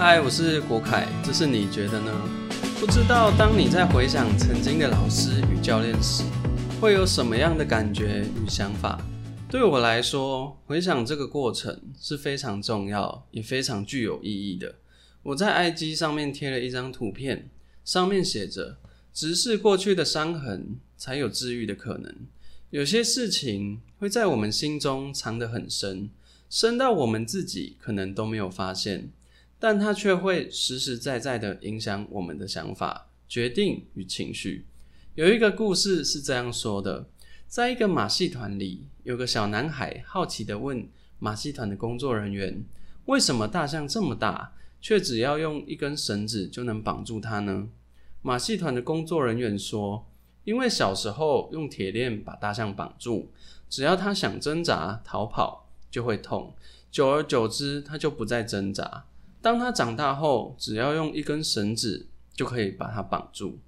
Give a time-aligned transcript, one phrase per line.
[0.00, 2.10] 嗨，我是国凯，这是你觉得呢？
[2.80, 6.24] 不知道当你在回想曾经的老师与教练时，
[6.80, 8.98] 会有什么样的感觉与想法？
[9.50, 14.76] 对我来说，回想这个过程是非常重要，也非常具有意义的。
[15.22, 17.50] 我在 IG 上面贴了一张图片，
[17.84, 18.78] 上面写着
[19.12, 22.10] ：“直视过去的伤痕，才有治愈的可能。”
[22.70, 26.08] 有些事情会在我们心中藏得很深，
[26.48, 29.10] 深到我们自己可能都没有发现。
[29.60, 34.64] 但它却会实实在在的影响我们的想法、决定与情绪。
[35.14, 37.06] 有一个故事是这样说的：
[37.46, 40.88] 在一个马戏团里，有个小男孩好奇的问
[41.18, 42.64] 马戏团的工作人员
[43.04, 47.68] ：“为什么大象这么大，却只要用一根绳子就能绑住它呢？”
[48.22, 50.06] 马戏团的工作人员说
[50.44, 53.30] ：“因为小时候用铁链把大象绑住，
[53.68, 56.54] 只要它想挣扎逃跑就会痛，
[56.90, 59.04] 久而久之，它就不再挣扎。”
[59.42, 63.58] 当他长大后，只要用一根绳子就可以把它绑住。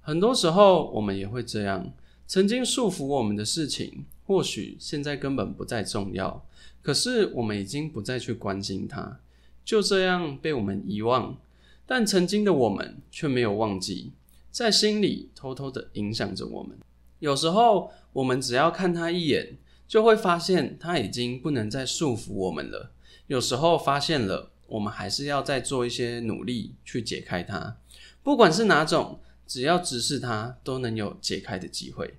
[0.00, 1.92] 很多时候，我们也会这样。
[2.26, 6.44] 曾经束缚我们的事情，或许现在根本不再重要，
[6.82, 9.18] 可是我们已经不再去关心它，
[9.64, 11.36] 就这样被我们遗忘。
[11.84, 14.12] 但曾经的我们却没有忘记，
[14.50, 16.76] 在心里偷偷的影响着我们。
[17.18, 22.92] 有时候，我们只要看他一眼，就会发现他已经不能再束缚我们了。
[23.26, 24.50] 有时候发现了。
[24.68, 27.76] 我们还是要再做一些努力去解开它，
[28.22, 32.14] 不管是哪种，只要直视它，都能有解开的机会。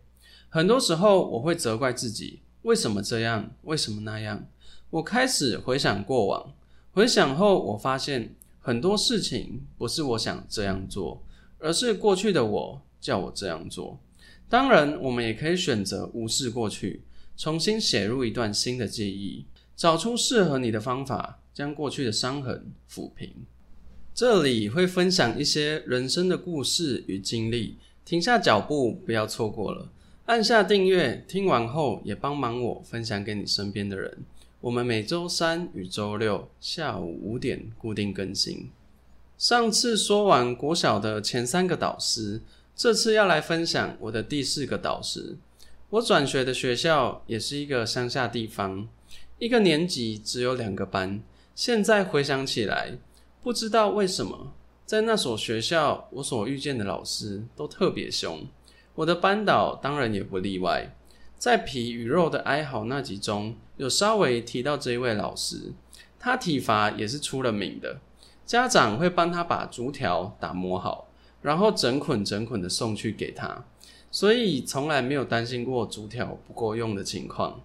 [0.49, 4.47] 很多时候，我会责怪自己，为什么这样，为什么那样？
[4.89, 6.53] 我开始回想过往，
[6.91, 11.23] 回想后，我发现很多事情不是我想这样做，
[11.59, 13.99] 而是过去的我叫我这样做。
[14.49, 17.03] 当然，我们也可以选择无视过去，
[17.37, 21.39] 重新写入一段新的记忆，找出适合你的方法。
[21.59, 23.29] 将过去的伤痕抚平。
[24.15, 27.75] 这里会分享一些人生的故事与经历，
[28.05, 29.89] 停下脚步，不要错过了。
[30.27, 34.19] 按下订阅，听完后也帮忙我分享给你身边的人。
[34.61, 38.69] 我们每周三与周六下午五点固定更新。
[39.37, 42.39] 上次说完国小的前三个导师，
[42.73, 45.35] 这次要来分享我的第四个导师。
[45.89, 48.87] 我转学的学校也是一个乡下地方，
[49.39, 51.21] 一个年级只有两个班。
[51.59, 52.97] 现在回想起来，
[53.43, 54.53] 不知道为什么，
[54.85, 58.47] 在那所学校，我所遇见的老师都特别凶。
[58.95, 60.95] 我的班导当然也不例外。
[61.37, 65.73] 在《皮与肉的哀嚎》那集中有稍微提到这一位老师，
[66.17, 67.99] 他体罚也是出了名的。
[68.45, 71.09] 家长会帮他把竹条打磨好，
[71.41, 73.65] 然后整捆整捆的送去给他，
[74.09, 77.59] 所以从来没有担心过竹条不够用的情况。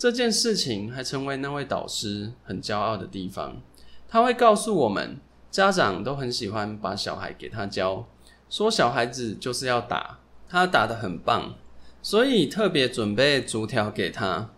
[0.00, 3.60] 这件事情还成为那位导师很骄傲的地方。
[4.08, 5.18] 他会告诉我们，
[5.50, 8.08] 家长都很喜欢把小孩给他教，
[8.48, 11.54] 说小孩子就是要打，他打得很棒，
[12.00, 14.48] 所以特别准备竹条给他，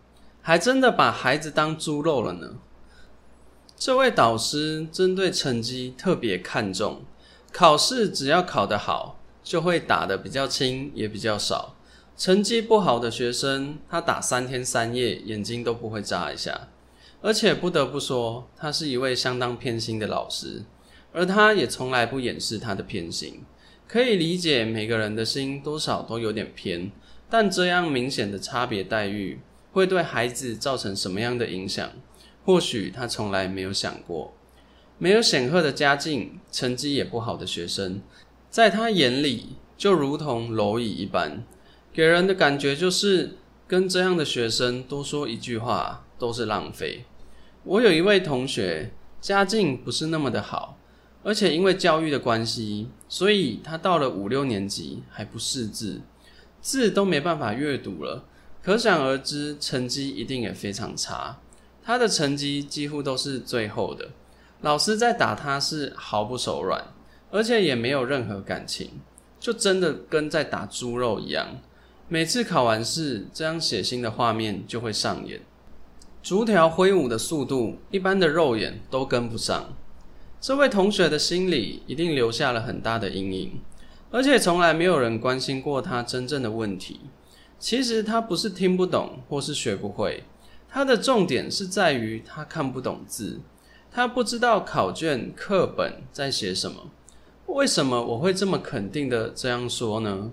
[0.40, 2.58] 还真的把孩子当猪肉了呢。
[3.76, 7.02] 这位导师针对成绩特别看重，
[7.52, 11.74] 考试只要考得好，就会打得比较轻，也比较少。
[12.22, 16.68] 成绩不好的学生，他打三天三夜，眼睛都不会眨一下。
[17.20, 20.62] 而且不得不说，他是一位相当偏心的老师，
[21.12, 23.40] 而他也从来不掩饰他的偏心。
[23.88, 26.92] 可以理解每个人的心多少都有点偏，
[27.28, 29.40] 但这样明显的差别待遇
[29.72, 31.90] 会对孩子造成什么样的影响？
[32.44, 34.32] 或许他从来没有想过。
[34.96, 38.00] 没有显赫的家境，成绩也不好的学生，
[38.48, 41.44] 在他眼里就如同蝼蚁一般。
[41.92, 43.36] 给人的感觉就是，
[43.66, 47.04] 跟这样的学生多说一句话都是浪费。
[47.64, 50.78] 我有一位同学，家境不是那么的好，
[51.22, 56.00] 而且因为教育的关系，所以他到了五六年级还不识字，
[56.62, 58.24] 字都没办法阅读了，
[58.62, 61.40] 可想而知，成绩一定也非常差。
[61.84, 64.08] 他的成绩几乎都是最后的，
[64.62, 66.82] 老师在打他是毫不手软，
[67.30, 69.00] 而且也没有任何感情，
[69.38, 71.58] 就真的跟在打猪肉一样。
[72.12, 75.40] 每次考完试，这样血腥的画面就会上演。
[76.22, 79.74] 竹条挥舞的速度，一般的肉眼都跟不上。
[80.38, 83.52] 这位同学的心里一定留下了很大的阴影，
[84.10, 87.00] 而且从来没有人关心过他真正的问题。
[87.58, 90.24] 其实他不是听不懂或是学不会，
[90.68, 93.40] 他的重点是在于他看不懂字，
[93.90, 96.90] 他不知道考卷课本在写什么。
[97.46, 100.30] 为什么我会这么肯定的这样说呢？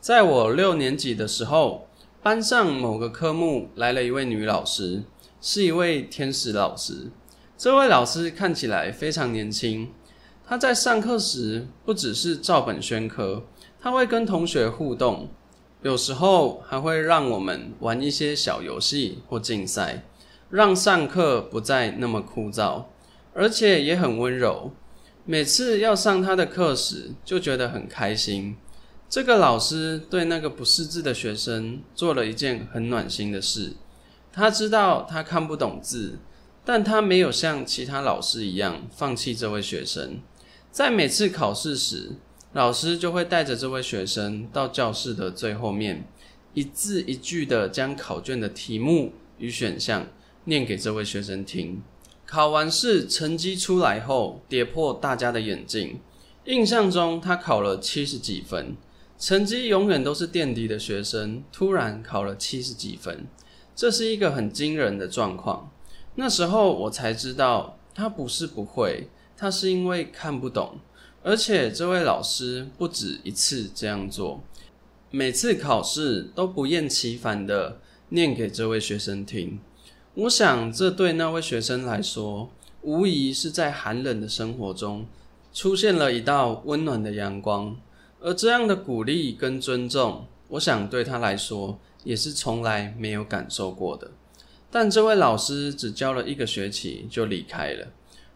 [0.00, 1.86] 在我六年级的时候，
[2.22, 5.02] 班上某个科目来了一位女老师，
[5.42, 7.10] 是一位天使老师。
[7.58, 9.90] 这位老师看起来非常年轻，
[10.46, 13.44] 她在上课时不只是照本宣科，
[13.78, 15.28] 她会跟同学互动，
[15.82, 20.04] 有时候还会让我们玩一些小游戏或竞赛，
[20.48, 22.84] 让上课不再那么枯燥，
[23.34, 24.72] 而且也很温柔。
[25.26, 28.56] 每次要上他的课时，就觉得很开心。
[29.10, 33.72] 这个老师对那个不识字的学生做了一件很暖心的事。
[34.32, 36.20] 他知道他看不懂字，
[36.64, 40.20] 但他没有像其他老师一样放弃这位学生。
[40.70, 42.12] 在每次考试时，
[42.52, 46.06] 老师就会带着这位学生到教室的最后面，
[46.54, 50.06] 一字一句的将考卷的题目与选项
[50.44, 51.82] 念给这位学生听。
[52.24, 55.98] 考完试成绩出来后，跌破大家的眼镜。
[56.44, 58.76] 印象中，他考了七十几分。
[59.20, 63.26] 成绩永远都是垫底的学生，突然考了七十几分，
[63.76, 65.70] 这是一个很惊人的状况。
[66.14, 70.78] 那时候我才知道，他不是不会，他是因为看不懂。
[71.22, 74.42] 而且这位老师不止一次这样做，
[75.10, 77.78] 每次考试都不厌其烦的
[78.08, 79.60] 念给这位学生听。
[80.14, 82.48] 我想，这对那位学生来说，
[82.80, 85.04] 无疑是在寒冷的生活中
[85.52, 87.76] 出现了一道温暖的阳光。
[88.22, 94.10] 而这样的鼓励跟尊重，我想对他来说也是从来没有感受过的。
[94.70, 97.88] 但这位老师只教了一个学期就离开了。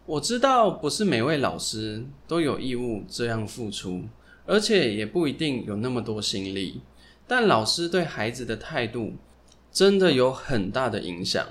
[0.05, 4.03] 我知道不是每位老师都有义务这样付出，
[4.45, 6.81] 而且也不一定有那么多心力。
[7.27, 9.13] 但老师对孩子的态度
[9.71, 11.47] 真的有很大的影响。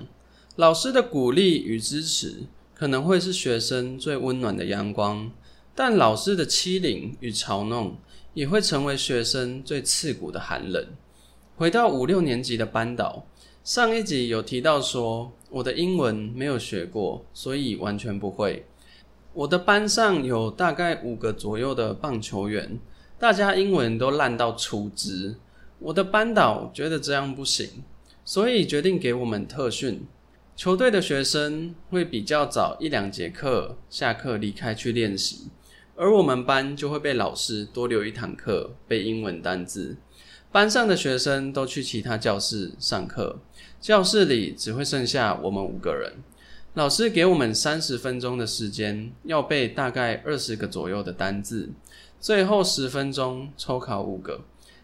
[0.57, 2.43] 老师的鼓励与支持
[2.75, 5.33] 可能会是学生最温暖的阳光，
[5.75, 7.97] 但老师的欺凌与嘲弄。
[8.35, 10.87] 也会成为学生最刺骨的寒冷。
[11.57, 13.25] 回到五六年级的班导，
[13.63, 18.67] 上一集有提到说，我的英文没有学过，所以完全不会。
[19.33, 22.79] 我的班上有大概五个左右的棒球员，
[23.19, 25.37] 大家英文都烂到出汁。
[25.79, 27.69] 我的班导觉得这样不行，
[28.25, 30.07] 所以决定给我们特训。
[30.57, 35.49] 球队的学生会比较早一两节课下课离开去练习。
[35.97, 39.97] 而我们班就会被老师多留一堂课背英文单字，
[40.51, 43.39] 班上的学生都去其他教室上课，
[43.81, 46.15] 教室里只会剩下我们五个人。
[46.75, 51.71] 老师给我们三十分钟的时间，要背大概二十个左右的单字，
[52.19, 54.41] 最后十分钟抽考五个。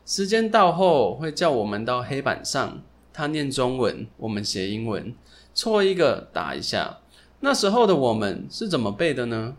[0.07, 2.81] 时间到后会叫我们到黑板上，
[3.13, 5.13] 他念中文，我们写英文，
[5.53, 6.99] 错一个打一下。
[7.41, 9.57] 那时候的我们是怎么背的呢？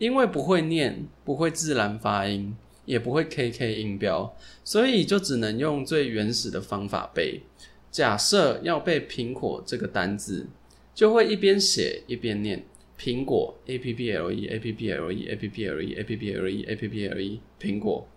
[0.00, 2.56] 因为不会念，不会自然发音，
[2.86, 7.42] 也不会 K K 音标，所以就只能用最原始的方法背。
[7.90, 10.46] 假设要背苹果这个单字，
[10.94, 12.64] 就会一边写一边念
[12.98, 15.92] 苹果 A P P L E A P P L E A P P L E
[15.92, 18.08] A P P L E A P P L E 苹果，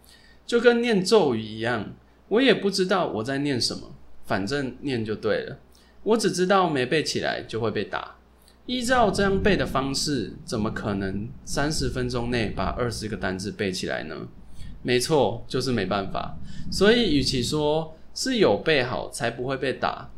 [0.47, 1.93] 就跟念咒语一样。
[2.29, 3.93] 我也不知道我在念什么，
[4.25, 5.59] 反正念就对了。
[6.03, 8.15] 我只知道没背起来就会被打。
[8.65, 14.15] 依照这样背的方式，怎么可能三十分钟内把二十个单字背起来呢？
[14.81, 16.37] 没错，就是没办法。
[16.71, 20.09] 所以，与其说是有背好才不会被打，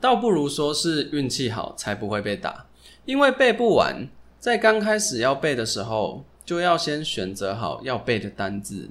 [0.00, 2.66] 倒不如说是运气好才不会被打。
[3.04, 8.88] 因为背不完，在刚开始要背的时候，就要先选择好要背的单字，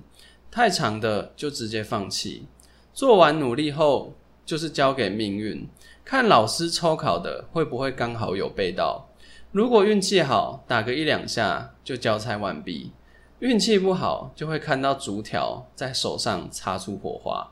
[0.51, 2.45] 太长的就直接放弃。
[2.93, 4.13] 做完努力后，
[4.45, 5.67] 就是交给命运。
[6.09, 9.09] 看老师抽考的会不会刚好有背到？
[9.51, 12.89] 如果运气好，打个一两下就交差完毕；
[13.37, 17.51] 运气不好，就会看到竹条在手上擦出火花。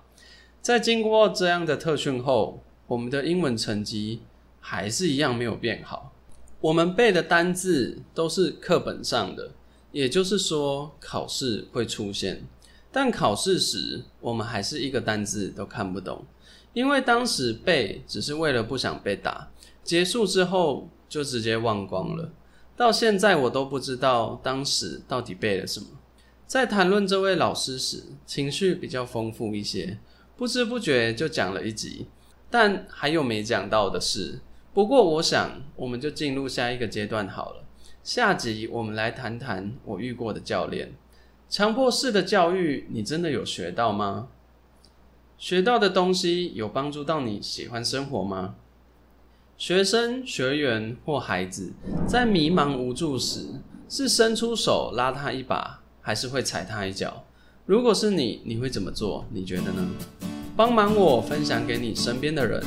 [0.59, 4.23] 在经过这样的特训后，我们的英文成绩
[4.59, 6.11] 还是一样没有变好。
[6.59, 9.51] 我们背的单字都是课本上的，
[9.91, 12.43] 也就是说考试会出现，
[12.91, 16.25] 但考试时我们还是一个单字都看不懂。
[16.77, 19.49] 因为当时背只是为了不想被打，
[19.83, 22.31] 结束之后就直接忘光了。
[22.75, 25.87] 到现在我都不知道当时到底背了什么。
[26.45, 29.97] 在谈论这位老师时，情绪比较丰富一些，
[30.35, 32.05] 不知不觉就讲了一集。
[32.51, 34.41] 但还有没讲到的事。
[34.71, 37.63] 不过我想，我们就进入下一个阶段好了。
[38.03, 40.93] 下集我们来谈谈我遇过的教练。
[41.49, 44.27] 强迫式的教育，你真的有学到吗？
[45.37, 48.55] 学到的东西有帮助到你喜欢生活吗？
[49.55, 51.73] 学生、学员或孩子
[52.07, 53.45] 在迷茫无助时，
[53.87, 57.23] 是伸出手拉他一把，还是会踩他一脚？
[57.67, 59.25] 如果是你，你会怎么做？
[59.31, 59.87] 你觉得呢？
[60.55, 62.63] 帮忙我分享给你身边的人，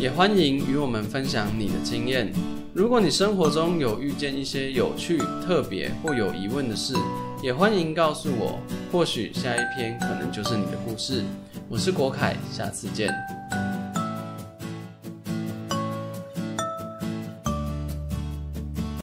[0.00, 2.32] 也欢迎与我们分享你的经验。
[2.72, 6.94] 如果你生活中有遇见一些有趣、特别或有疑问的事，
[7.42, 8.58] 也欢迎告诉我，
[8.90, 11.22] 或许下一篇可能就是你的故事。
[11.68, 13.12] 我是国凯，下次见。